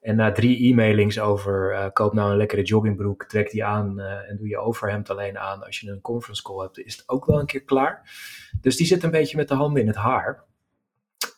[0.00, 4.48] En na drie e-mailings over koop nou een lekkere joggingbroek, trek die aan en doe
[4.48, 7.46] je overhemd alleen aan als je een conference call hebt, is het ook wel een
[7.46, 8.10] keer klaar.
[8.60, 10.44] Dus die zit een beetje met de handen in het haar.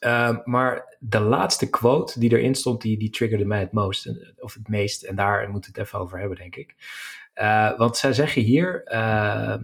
[0.00, 4.54] Uh, maar de laatste quote die erin stond, die, die triggerde mij het most, of
[4.54, 5.02] het meest.
[5.02, 6.74] En daar moeten we het even over hebben, denk ik.
[7.34, 9.56] Uh, want zij zeggen hier: uh,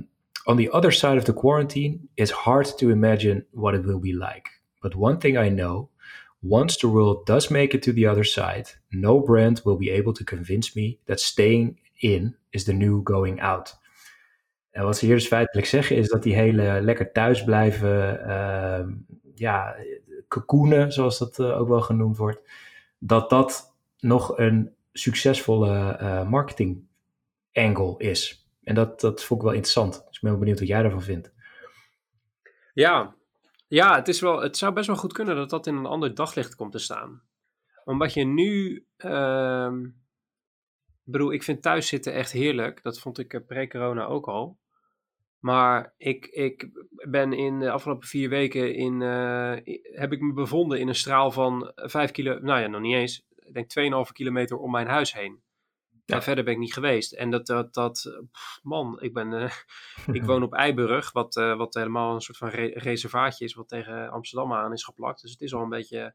[0.45, 4.13] On the other side of the quarantine, it's hard to imagine what it will be
[4.13, 4.51] like.
[4.81, 5.91] But one thing I know
[6.41, 10.13] once the world does make it to the other side, no brand will be able
[10.13, 13.79] to convince me that staying in is the new going out.
[14.71, 18.87] En wat ze hier dus feitelijk zeggen is dat die hele lekker thuis blijven, uh,
[19.35, 19.77] ja,
[20.29, 22.41] cocoonen, zoals dat uh, ook wel genoemd wordt,
[22.99, 26.87] dat dat nog een succesvolle uh, marketing
[27.53, 28.49] angle is.
[28.63, 29.93] En dat, dat vond ik wel interessant.
[29.93, 31.33] Dus ik ben wel benieuwd wat jij daarvan vindt.
[32.75, 33.15] Ja,
[33.69, 36.15] ja het, is wel, het zou best wel goed kunnen dat dat in een ander
[36.15, 37.23] daglicht komt te staan.
[37.85, 38.87] Omdat je nu.
[38.99, 39.73] Uh,
[41.05, 42.83] bedoel, ik vind thuiszitten echt heerlijk.
[42.83, 44.59] Dat vond ik pre-corona ook al.
[45.39, 46.69] Maar ik, ik
[47.09, 49.53] ben in de afgelopen vier weken in, uh,
[49.83, 53.27] heb ik me bevonden in een straal van vijf kilo, nou ja, nog niet eens,
[53.37, 55.43] ik denk 2,5 kilometer om mijn huis heen.
[56.15, 56.23] Ja.
[56.23, 57.13] Verder ben ik niet geweest.
[57.13, 58.21] En dat, dat, dat
[58.63, 59.53] man, ik ben, uh,
[60.17, 63.69] ik woon op Eiburg, wat, uh, wat helemaal een soort van re reservaatje is, wat
[63.69, 65.23] tegen Amsterdam aan is geplakt.
[65.23, 66.15] Dus het is al een beetje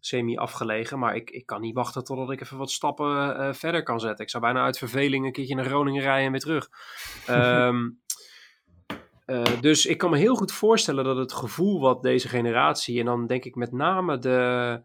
[0.00, 4.24] semi-afgelegen, maar ik, ik kan niet wachten totdat ik even wat stappen verder kan zetten.
[4.24, 6.68] Ik zou bijna uit verveling een keertje naar Groningen rijden en weer terug.
[7.28, 8.00] um,
[9.26, 13.04] Uh, dus ik kan me heel goed voorstellen dat het gevoel wat deze generatie, en
[13.04, 14.82] dan denk ik met name de,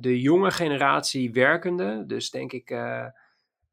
[0.00, 2.70] de jonge generatie werkende, dus denk ik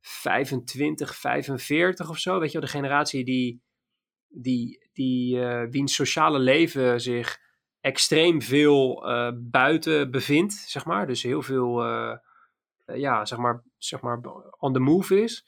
[0.07, 3.61] 25, 45 of zo, weet je wel, de generatie die,
[4.27, 7.37] die, die uh, wiens sociale leven zich
[7.79, 9.03] extreem veel
[9.35, 11.81] buiten bevindt, zeg maar, dus heel veel,
[12.85, 14.19] ja, zeg maar, zeg maar,
[14.57, 15.45] on the move is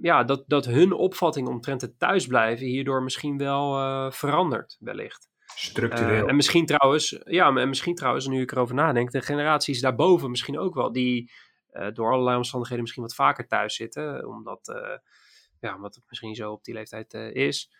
[0.00, 5.28] ja, dat, dat hun opvatting omtrent het thuisblijven hierdoor misschien wel verandert, wellicht.
[5.54, 6.28] Structureel.
[6.28, 10.58] En misschien trouwens, ja, en misschien trouwens, nu ik erover nadenk, de generaties daarboven misschien
[10.58, 11.32] ook wel, die
[11.92, 14.74] door allerlei omstandigheden misschien wat vaker thuis zitten, omdat,
[15.60, 17.72] ja, omdat het misschien zo op die leeftijd is.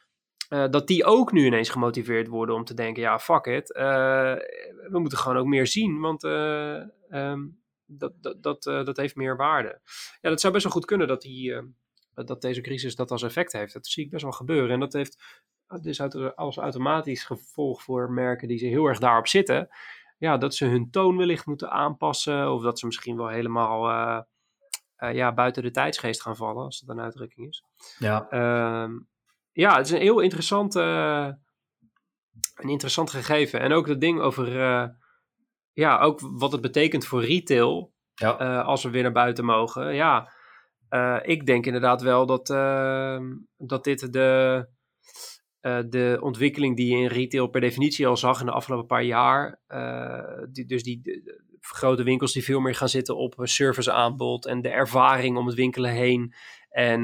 [0.49, 3.69] dat die ook nu ineens gemotiveerd worden om te denken: ja, fuck it.
[3.69, 9.81] we moeten gewoon ook meer zien, want um, dat, dat, dat, dat heeft meer waarde.
[10.21, 11.63] Ja, dat zou best wel goed kunnen dat die
[12.15, 13.73] dat deze crisis dat als effect heeft.
[13.73, 14.71] Dat zie ik best wel gebeuren.
[14.71, 15.45] En dat heeft
[15.81, 16.01] dus
[16.35, 19.69] als automatisch gevolg voor merken die ze heel erg daarop zitten.
[20.25, 22.53] Ja, dat ze hun toon wellicht moeten aanpassen.
[22.53, 24.21] Of dat ze misschien wel helemaal uh,
[24.99, 27.65] uh, ja, buiten de tijdsgeest gaan vallen, als dat een uitdrukking is.
[27.99, 28.91] Ja, uh,
[29.53, 31.39] ja het is een heel interessant, een
[32.55, 33.61] interessant gegeven.
[33.61, 34.49] En ook dat ding over
[35.73, 37.93] ja, ook wat het betekent voor retail.
[38.15, 38.61] Ja.
[38.61, 39.95] als we weer naar buiten mogen.
[39.95, 40.33] Ja,
[41.23, 43.21] ik denk inderdaad wel dat, uh,
[43.57, 44.69] dat dit de,
[45.65, 49.05] uh, de ontwikkeling die je in retail per definitie al zag in de afgelopen paar
[49.05, 49.61] jaar.
[50.51, 54.69] Die, dus die de, grote winkels die veel meer gaan zitten op serviceaanbod en de
[54.69, 56.35] ervaring om het winkelen heen.
[56.71, 57.03] En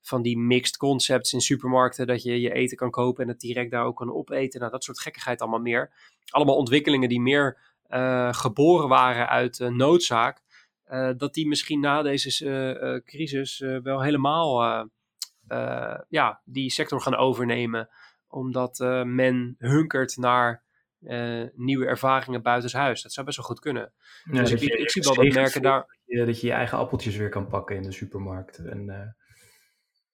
[0.00, 3.70] van die mixed concepts in supermarkten, dat je je eten kan kopen en het direct
[3.70, 4.60] daar ook kan opeten.
[4.60, 5.92] Nou, dat soort gekkigheid allemaal meer.
[6.30, 7.58] Allemaal ontwikkelingen die meer
[8.30, 10.42] geboren waren uit noodzaak
[11.16, 14.86] dat die misschien na deze crisis wel helemaal
[16.08, 17.88] ja, die sector gaan overnemen.
[18.28, 20.62] Omdat men hunkert naar
[21.54, 23.02] nieuwe ervaringen buitenshuis.
[23.02, 23.92] Dat zou best wel goed kunnen.
[24.24, 25.78] dus ik, ik, zie wel dat merken daar...
[25.78, 28.58] Dat je, dat je, je eigen appeltjes weer kan pakken in de supermarkt.
[28.58, 29.16] En,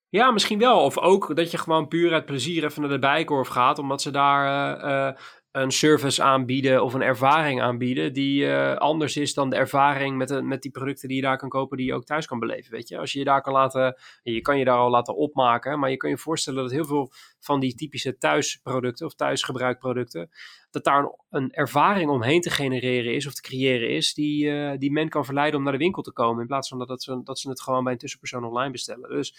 [0.09, 0.81] ja, misschien wel.
[0.81, 4.11] Of ook dat je gewoon puur uit plezier even naar de bijkorf gaat, omdat ze
[4.11, 5.19] daar
[5.55, 10.29] een service aanbieden of een ervaring aanbieden die uh, anders is dan de ervaring met,
[10.29, 12.73] de, met die producten die je daar kan kopen die je ook thuis kan beleven.
[12.73, 15.79] Weet je, als je je daar kan laten, je kan je daar al laten opmaken,
[15.79, 20.31] maar je kan je voorstellen dat heel veel van die typische thuisproducten of thuisgebruikproducten,
[20.75, 24.73] dat daar een, een, ervaring omheen te genereren is of te creëren is, die, uh,
[24.79, 26.41] die men kan verleiden om naar de winkel te komen.
[26.41, 29.11] In plaats van dat, dat, ze, dat ze het gewoon bij een tussenpersoon online bestellen.
[29.11, 29.37] Dus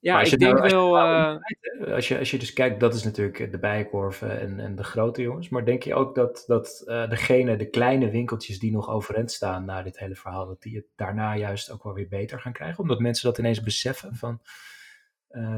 [0.00, 0.92] ja, ik denk nou, wel.
[0.92, 1.40] Nou
[1.80, 4.84] uh, als, je, als je dus kijkt, dat is natuurlijk de bijenkorven en, en de
[4.84, 5.48] grote jongens.
[5.48, 9.64] Maar denk je ook dat, dat uh, degene, de kleine winkeltjes die nog overeind staan
[9.64, 12.78] na dit hele verhaal, dat die het daarna juist ook wel weer beter gaan krijgen?
[12.78, 14.40] Omdat mensen dat ineens beseffen van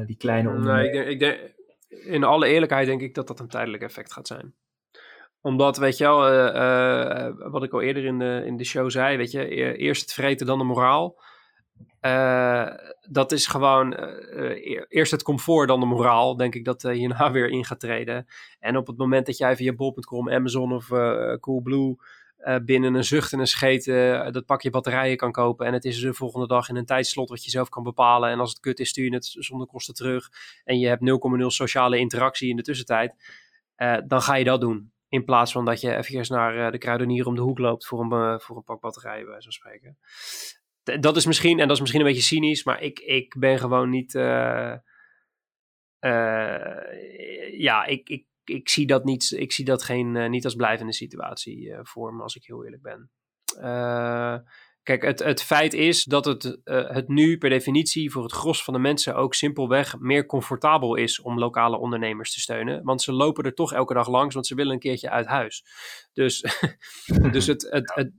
[0.05, 1.03] die kleine ondernemingen.
[1.03, 1.53] Nee, ik denk, ik denk
[2.03, 4.53] in alle eerlijkheid denk ik dat dat een tijdelijk effect gaat zijn.
[5.45, 8.89] Omdat, weet je wel, uh, uh, wat ik al eerder in de, in de show
[8.89, 11.21] zei, weet je, e-, eerst het vreten, dan de moraal.
[12.01, 12.67] Uh,
[13.09, 13.93] dat is gewoon
[14.87, 16.35] eerst het comfort, dan de moraal.
[16.35, 18.27] Denk ik dat hierna weer in gaat treden.
[18.59, 20.87] En op het moment dat jij via bol.com, Amazon of
[21.39, 21.95] Coolblue
[22.63, 23.85] binnen een zucht en een scheet
[24.33, 25.65] dat pakje batterijen kan kopen.
[25.65, 28.29] En het is de volgende dag in een tijdslot wat je zelf kan bepalen.
[28.29, 30.29] En als het kut is, stuur je het zonder kosten terug.
[30.63, 31.01] En je hebt
[31.39, 33.15] 0,0 sociale interactie in de tussentijd.
[34.07, 34.93] Dan ga je dat doen.
[35.15, 38.39] In plaats van dat je even naar de kruidenier om de hoek loopt voor een,
[38.39, 39.97] voor een pak batterijen, bij zo'n spreken.
[40.99, 43.89] dat is misschien, en dat is misschien een beetje cynisch, maar ik, ik ben gewoon
[43.89, 44.11] niet.
[47.51, 51.75] ja, ik, ik ik zie dat niet, ik zie dat geen, niet als blijvende situatie
[51.81, 53.11] voor me, als ik heel eerlijk ben.
[54.85, 58.73] Kijk, het, het feit is dat het, het nu per definitie voor het gros van
[58.73, 62.83] de mensen ook simpelweg meer comfortabel is om lokale ondernemers te steunen.
[62.83, 65.65] Want ze lopen er toch elke dag langs, want ze willen een keertje uit huis.
[66.13, 66.45] Dus,
[67.31, 68.11] dus het, het, het,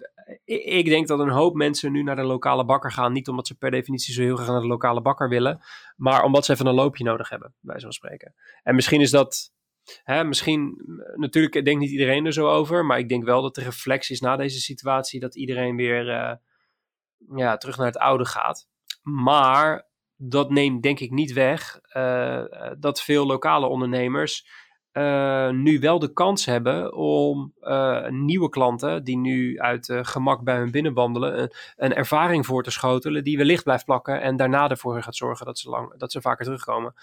[0.45, 3.13] ik denk dat een hoop mensen nu naar de lokale bakker gaan.
[3.13, 5.61] Niet omdat ze per definitie zo heel graag naar de lokale bakker willen,
[5.97, 8.35] maar omdat ze even een loopje nodig hebben, bij zo'n spreken.
[8.63, 9.55] En misschien is dat
[10.03, 10.83] Hè, misschien,
[11.15, 14.21] natuurlijk denkt niet iedereen er zo over, maar ik denk wel dat de reflex is
[14.21, 16.33] na deze situatie dat iedereen weer uh,
[17.35, 18.69] ja, terug naar het oude gaat.
[19.03, 22.43] Maar dat neemt denk ik niet weg uh,
[22.79, 27.55] dat veel lokale ondernemers uh, nu wel de kans hebben om
[28.09, 33.25] nieuwe klanten die nu uit gemak bij hun binnenwandelen, een, een, ervaring voor te schotelen
[33.25, 36.45] die wellicht blijft plakken en daarna ervoor gaat zorgen dat ze, lang, dat ze vaker
[36.45, 36.95] terugkomen.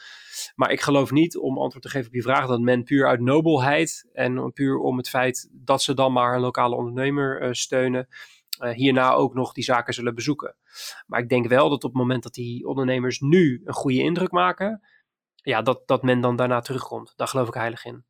[0.56, 3.20] Maar ik geloof niet, om antwoord te geven op je vraag, dat men puur uit
[3.20, 8.08] nobelheid en puur om het feit dat ze dan maar een lokale ondernemer steunen,
[8.60, 10.56] hierna ook nog die zaken zullen bezoeken.
[11.08, 14.32] Maar ik denk wel dat op het moment dat die ondernemers nu een goede indruk
[14.32, 14.82] maken,
[15.36, 17.14] ja, dat, dat men dan daarna terugkomt.
[17.16, 18.06] Daar geloof ik heilig in.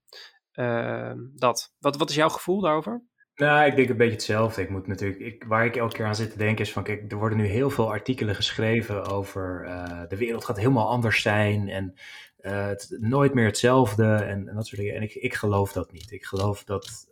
[0.53, 1.73] Uh, dat.
[1.79, 3.03] Wat, wat is jouw gevoel daarover?
[3.35, 4.61] Nou, ik denk een beetje hetzelfde.
[4.61, 7.11] Ik moet natuurlijk, ik, waar ik elke keer aan zit te denken is van, kijk,
[7.11, 11.69] er worden nu heel veel artikelen geschreven over uh, de wereld gaat helemaal anders zijn
[11.69, 11.93] en
[12.41, 14.95] het, nooit meer hetzelfde en, en, dat soort dingen.
[14.95, 16.11] En ik, ik geloof dat niet.
[16.11, 17.07] Ik geloof dat,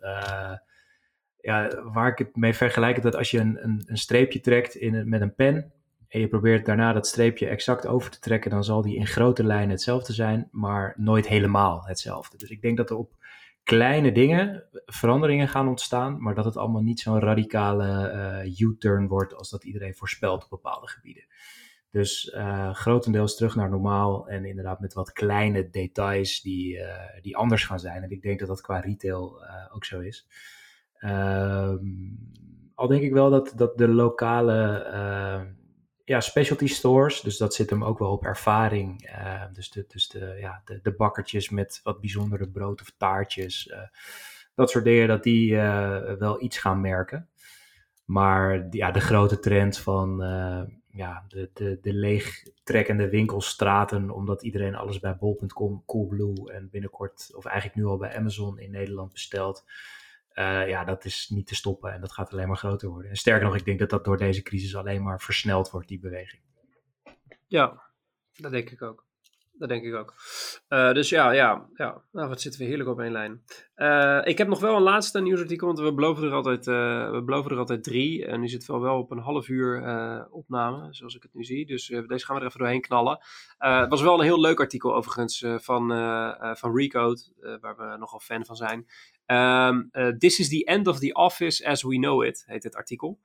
[1.42, 4.76] ja, waar ik het mee vergelijk, is dat als je een, een, een streepje trekt
[4.76, 5.72] in, met een pen
[6.08, 9.44] en je probeert daarna dat streepje exact over te trekken, dan zal die in grote
[9.44, 12.38] lijnen hetzelfde zijn, maar nooit helemaal hetzelfde.
[12.38, 13.16] Dus ik denk dat er op
[13.64, 18.12] kleine dingen veranderingen gaan ontstaan, maar dat het allemaal niet zo'n radicale
[18.46, 21.24] uh, U-turn wordt als dat iedereen voorspelt op bepaalde gebieden.
[21.92, 26.86] Dus uh, grotendeels terug naar normaal en inderdaad met wat kleine details die, uh,
[27.22, 28.04] die anders gaan zijn.
[28.04, 30.28] En ik denk dat dat qua retail ook zo is.
[31.02, 31.86] Ehm,
[32.76, 34.86] al denk ik wel dat, dat de lokale
[36.12, 37.22] ja, specialty stores.
[37.22, 39.10] Dus dat zit hem ook wel op ervaring.
[39.10, 43.68] Uh, dus de, dus de, ja, de, de bakkertjes met wat bijzondere brood of taartjes.
[43.68, 43.78] Uh,
[44.56, 47.30] dat soort dingen, dat die uh, wel iets gaan merken.
[48.06, 50.18] Maar ja, de grote trend van
[50.90, 57.46] ja, de, de, de leegtrekkende winkelstraten, omdat iedereen alles bij bol.com, Coolblue en binnenkort, of
[57.46, 59.64] eigenlijk nu al bij Amazon in Nederland bestelt.
[60.42, 63.10] Uh, ja, dat is niet te stoppen en dat gaat alleen maar groter worden.
[63.10, 66.00] En sterker nog, ik denk dat dat door deze crisis alleen maar versneld wordt, die
[66.00, 66.42] beweging.
[67.48, 67.82] Ja,
[68.34, 69.06] dat denk ik ook.
[69.62, 70.14] Dat denk ik ook.
[70.70, 72.02] Uh, dus ja, ja, ja.
[72.12, 73.42] Nou, wat zitten we heerlijk op één lijn.
[73.76, 77.22] Uh, ik heb nog wel een laatste nieuwsartikel, want we beloven er altijd, uh, we
[77.24, 78.26] beloven er altijd drie.
[78.26, 81.66] En nu zit wel wel op een half uur opname, zoals ik het nu zie.
[81.66, 83.20] Dus deze gaan we er even doorheen knallen.
[83.58, 85.88] het was wel een heel leuk artikel overigens van,
[86.58, 87.22] van Recode,
[87.62, 88.88] waar we nogal fan van zijn.
[89.26, 93.20] Um, This is the end of the office as we know it, heet het artikel.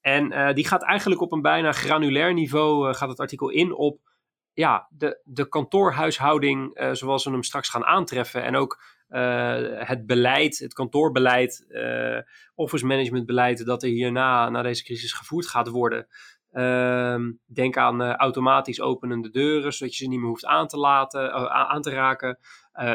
[0.00, 4.09] En die gaat eigenlijk op een bijna granulair niveau, gaat het artikel in op
[4.54, 8.42] ja, de, de kantoorhuishouding uh, zoals we hem straks gaan aantreffen.
[8.44, 12.18] En ook uh, het beleid, het kantoorbeleid, uh,
[12.54, 16.06] office management beleid dat er hierna, na deze crisis, gevoerd gaat worden.
[16.50, 21.50] Ehm, denk aan automatisch openende deuren, zodat je ze niet meer hoeft aan te, laten,
[21.50, 22.38] aan te raken.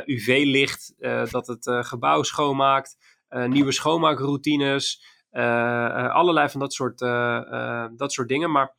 [0.05, 0.93] UV-licht,
[1.31, 2.97] dat het gebouw schoonmaakt.
[3.47, 5.05] nieuwe schoonmaakroutines.
[6.11, 6.99] allerlei van dat soort,
[7.97, 8.51] dat soort dingen.
[8.51, 8.75] Maar,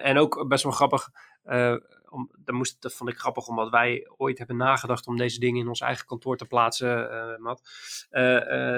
[0.00, 1.08] en ook best wel grappig
[1.48, 1.76] uh,
[2.08, 5.60] om, dat, moest, dat vond ik grappig, omdat wij ooit hebben nagedacht om deze dingen
[5.60, 7.62] in ons eigen kantoor te plaatsen, uh, Matt.
[8.10, 8.76] Uh,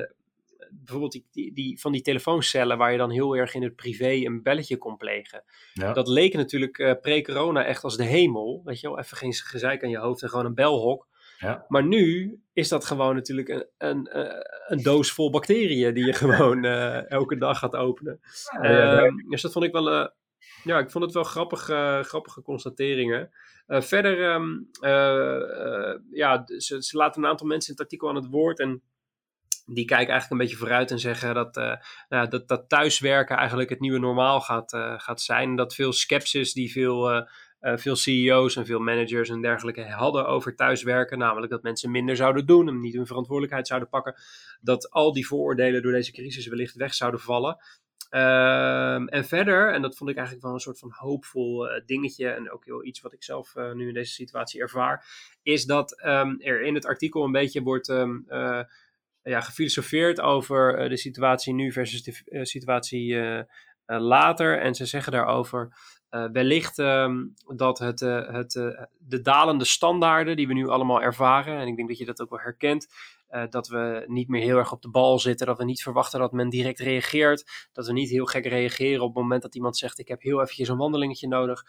[0.73, 4.11] bijvoorbeeld die, die, die, van die telefooncellen waar je dan heel erg in het privé
[4.11, 5.45] een belletje kon plegen.
[5.73, 5.93] Ja.
[5.93, 8.63] Dat leek natuurlijk pre-corona echt als de hemel.
[8.65, 11.09] Weet je wel, even geen gezeik aan je hoofd en gewoon een belhok.
[11.39, 11.65] Ja.
[11.69, 14.09] Maar nu is dat gewoon natuurlijk een, een,
[14.67, 18.21] een doos vol bacteriën die je gewoon elke dag gaat openen.
[18.63, 20.11] Ja, ehm, dus dat vond ik wel
[20.65, 23.31] ja, ik vond het wel grappig, uh, grappige constateringen.
[23.67, 28.15] Uh, verder, um, uh, ja, ze, ze, laten een aantal mensen in het artikel aan
[28.15, 28.83] het woord en
[29.67, 31.55] die kijken eigenlijk een beetje vooruit en zeggen dat,
[32.09, 35.57] nou, dat, dat thuiswerken eigenlijk het nieuwe normaal gaat, gaat zijn.
[35.57, 37.27] Dat veel sceptisch die veel,
[37.61, 42.47] veel CEO's en veel managers en dergelijke hadden over thuiswerken, namelijk dat mensen minder zouden
[42.47, 44.15] doen en niet hun verantwoordelijkheid zouden pakken,
[44.61, 47.57] dat al die vooroordelen door deze crisis wellicht weg zouden vallen.
[48.13, 52.29] Um, en verder, en dat vond ik eigenlijk wel een soort van hoopvol uh, dingetje,
[52.29, 55.07] en ook heel iets wat ik zelf uh, nu in deze situatie ervaar,
[55.43, 58.61] is dat um, er in het artikel een beetje wordt um, uh,
[59.23, 63.17] ja, gefilosofeerd over de situatie nu versus de situatie
[63.87, 64.61] later.
[64.61, 65.73] En ze zeggen daarover
[66.33, 66.77] wellicht
[67.57, 68.53] dat het, het,
[68.99, 72.31] de dalende standaarden die we nu allemaal ervaren, en ik denk dat je dat ook
[72.31, 72.87] wel herkent,
[73.31, 75.47] uh, dat we niet meer heel erg op de bal zitten.
[75.47, 77.69] Dat we niet verwachten dat men direct reageert.
[77.73, 80.41] Dat we niet heel gek reageren op het moment dat iemand zegt: Ik heb heel
[80.41, 81.65] eventjes een wandelingetje nodig.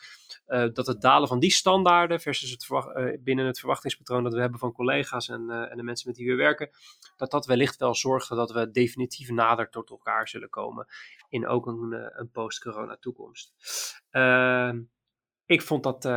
[0.47, 4.39] Uh, dat het dalen van die standaarden versus het uh, binnen het verwachtingspatroon dat we
[4.39, 6.69] hebben van collega's en, en de mensen met wie we werken.
[7.17, 10.87] Dat dat wellicht wel zorgt dat we definitief nader tot elkaar zullen komen.
[11.29, 13.53] In ook een, een post-corona toekomst.
[14.09, 14.81] Ehm,
[15.45, 16.09] ik vond dat,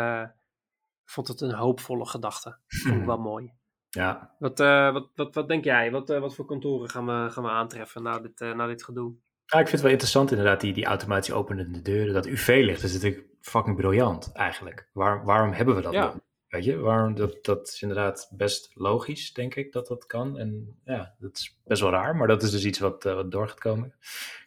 [1.04, 2.58] vond het een hoopvolle gedachte.
[2.66, 3.52] Vond ik wel mooi.
[3.94, 4.34] Ja.
[4.38, 5.90] Wat, uh, wat, wat, wat denk jij?
[5.90, 8.84] Wat, uh, wat voor kantoren gaan we, gaan we aantreffen na dit, uh, na dit
[8.84, 9.14] gedoe?
[9.46, 12.14] Ja, ik vind het wel interessant inderdaad, die, die automatisch openende deuren.
[12.14, 14.88] Dat UV-licht is natuurlijk fucking briljant eigenlijk.
[14.92, 16.14] Waar, waarom hebben we dat ja.
[16.48, 20.38] Weet je, waarom, dat, dat is inderdaad best logisch, denk ik, dat dat kan.
[20.38, 23.30] En ja, dat is best wel raar, maar dat is dus iets wat, uh, wat
[23.30, 23.94] door gaat komen.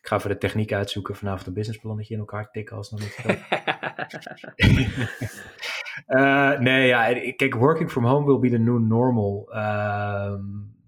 [0.02, 3.16] Ik ga even de techniek uitzoeken, vanavond een businessplannetje in elkaar tikken als nog niet
[6.08, 9.50] uh, nee, ja, kijk, working from home will be the new normal.
[9.50, 10.34] Uh,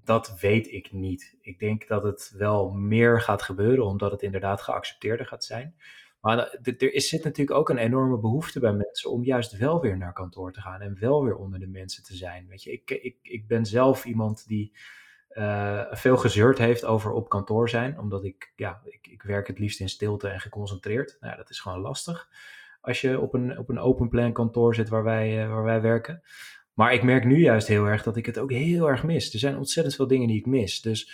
[0.04, 1.38] dat weet ik niet.
[1.42, 5.76] Ik denk dat het wel meer gaat gebeuren, omdat het inderdaad geaccepteerder gaat zijn.
[6.22, 9.98] Maar er is, zit natuurlijk ook een enorme behoefte bij mensen om juist wel weer
[9.98, 12.48] naar kantoor te gaan en wel weer onder de mensen te zijn.
[12.48, 14.74] Weet je, ik, ik, ik ben zelf iemand die
[15.32, 19.60] uh, veel gezeurd heeft over op kantoor zijn, omdat ik, ja, ik, ik werk het
[19.60, 21.18] liefst in stilte en geconcentreerd.
[21.20, 22.30] Nou, dat is gewoon lastig
[22.82, 25.82] als je op een, op een open plan kantoor zit waar wij, uh, waar wij
[25.82, 26.22] werken.
[26.74, 29.34] Maar ik merk nu juist heel erg dat ik het ook heel erg mis.
[29.34, 30.82] Er zijn ontzettend veel dingen die ik mis.
[30.82, 31.12] Dus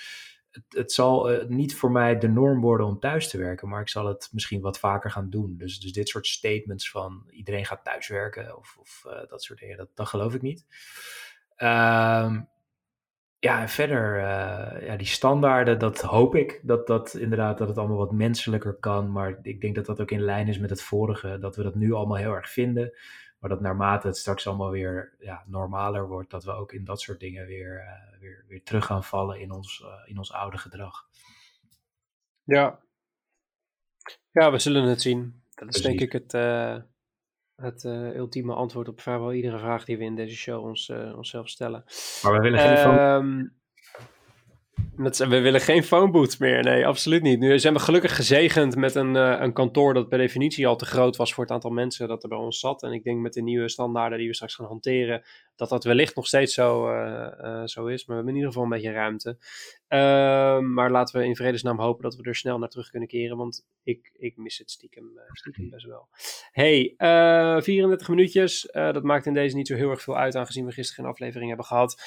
[0.51, 3.82] het, het zal uh, niet voor mij de norm worden om thuis te werken, maar
[3.82, 5.58] ik zal het misschien wat vaker gaan doen.
[5.58, 9.89] Dus, dus dit soort statements van iedereen gaat thuiswerken of, of uh, dat soort dingen,
[9.93, 10.65] dat, geloof ik niet.
[11.58, 12.38] Uh,
[13.39, 16.60] ja, en verder, uh, ja, die standaarden, dat hoop ik.
[16.63, 19.12] Dat, dat inderdaad, dat het allemaal wat menselijker kan.
[19.12, 21.38] Maar ik denk dat dat ook in lijn is met het vorige.
[21.39, 22.93] Dat we dat nu allemaal heel erg vinden.
[23.39, 27.02] Maar dat naarmate het straks allemaal weer ja, normaler wordt, dat we ook in dat
[27.02, 30.58] soort dingen weer, uh, weer, weer terug gaan vallen in ons, uh, in ons oude
[30.58, 31.08] gedrag.
[32.43, 32.80] Ja.
[34.32, 35.41] Ja, we zullen het zien.
[35.56, 36.78] Dat is denk ik het, uh,
[37.56, 41.18] het uh, ultieme antwoord op vrijwel iedere vraag die we in deze show ons, uh,
[41.18, 41.84] onszelf stellen.
[42.24, 43.52] Maar we willen geen phone...
[44.96, 47.39] met, we willen geen phonebooths meer, nee, absoluut niet.
[47.39, 50.86] Nu zijn we gelukkig gezegend met een, uh, een kantoor dat per definitie al te
[50.86, 52.84] groot was voor het aantal mensen dat er bij ons zat.
[52.84, 55.24] En ik denk met de nieuwe standaarden die we straks gaan hanteren,
[55.56, 56.86] dat dat wellicht nog steeds zo,
[57.65, 58.06] zo is.
[58.06, 59.38] Maar we hebben in ieder geval een beetje ruimte.
[59.88, 63.38] Ehm, maar laten we in vredesnaam hopen dat we er snel naar terug kunnen keren.
[63.38, 66.08] Want ik, ik mis het stiekem, stiekem best wel.
[66.52, 68.69] Hey, 34 minuutjes.
[68.71, 71.48] dat maakt in deze niet zo heel erg veel uit, aangezien we gisteren een aflevering
[71.48, 72.02] hebben gehad.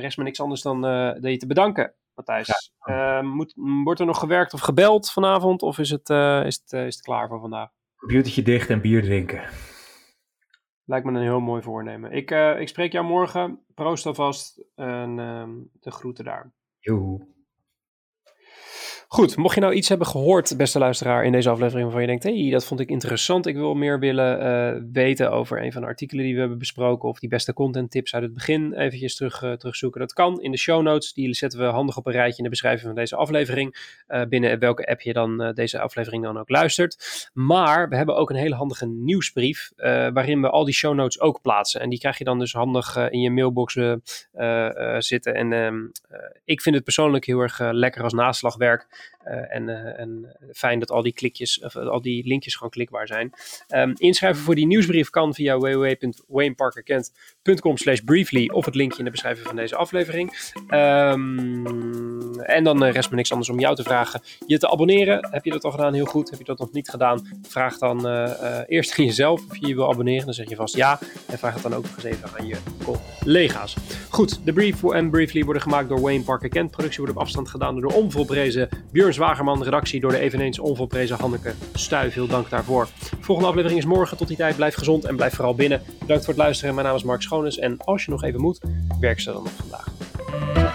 [0.00, 0.80] rest me niks anders dan
[1.20, 1.94] je te bedanken.
[2.14, 2.72] Matthijs.
[2.84, 3.22] Ja.
[3.22, 3.52] moet,
[3.84, 5.62] wordt er nog gewerkt of gebeld vanavond?
[5.62, 6.08] Of is het,
[6.44, 7.70] is het, is het klaar voor vandaag?
[7.96, 9.42] Computertje dicht en bier drinken.
[10.88, 12.12] Lijkt me een heel mooi voornemen.
[12.12, 13.60] Ik, uh, ik spreek jou morgen.
[13.74, 15.48] Proost alvast en uh,
[15.80, 16.52] de groeten daar.
[16.78, 17.26] Joe.
[19.10, 22.22] Goed, mocht je nou iets hebben gehoord, beste luisteraar, in deze aflevering waarvan je denkt,
[22.22, 25.86] hey, dat vond ik interessant, ik wil meer willen uh, weten over een van de
[25.86, 29.42] artikelen die we hebben besproken, of die beste content tips uit het begin eventjes terug,
[29.42, 30.00] uh, terugzoeken.
[30.00, 32.50] Dat kan in de show notes, die zetten we handig op een rijtje in de
[32.50, 37.30] beschrijving van deze aflevering, uh, binnen welke app je dan deze aflevering dan ook luistert.
[37.32, 39.70] Maar we hebben ook een hele handige nieuwsbrief,
[40.12, 41.80] waarin we al die show notes ook plaatsen.
[41.80, 43.72] En die krijg je dan dus handig in je mailbox
[44.98, 45.34] zitten.
[45.34, 45.76] En ehm,
[46.44, 48.97] ik vind het persoonlijk heel erg lekker als naslagwerk.
[49.28, 53.06] Uh, en, uh, en, fijn dat al die klikjes, of, al die linkjes gewoon klikbaar
[53.06, 53.32] zijn.
[53.74, 59.10] Um, inschrijven voor die nieuwsbrief kan via www.wayneparkerkent.com slash briefly of het linkje in de
[59.10, 60.52] beschrijving van deze aflevering.
[60.70, 65.28] Um, en dan rest me niks anders om jou te vragen je te abonneren.
[65.30, 65.94] Heb je dat al gedaan?
[65.94, 66.30] Heel goed.
[66.30, 67.38] Heb je dat nog niet gedaan?
[67.42, 68.06] Vraag dan
[68.66, 70.24] eerst aan jezelf of je je wil abonneren.
[70.24, 70.98] Dan zeg je vast ja.
[71.26, 73.76] En vraag het dan ook nog eens even aan je collega's.
[74.08, 76.70] Goed, de brief en briefly worden gemaakt door Wayne Parker Kent.
[76.70, 81.16] Productie wordt op afstand gedaan door de onvolprezen Björn Zwagerman, redactie door de eveneens onvolprezen
[81.18, 82.10] Hanneke Stuy.
[82.10, 82.88] Veel dank daarvoor.
[83.20, 84.16] Volgende aflevering is morgen.
[84.16, 85.82] Tot die tijd, blijf gezond en blijf vooral binnen.
[85.98, 86.74] Bedankt voor het luisteren.
[86.74, 88.60] Mijn naam is Mark Schoones en als je nog even moet,
[89.00, 90.67] werk ze dan nog vandaag.